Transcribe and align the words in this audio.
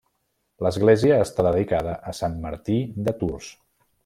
L'església 0.67 1.19
està 1.27 1.45
dedicada 1.49 1.95
a 2.13 2.17
Sant 2.23 2.41
Martí 2.49 2.83
de 3.09 3.19
Tours. 3.23 3.53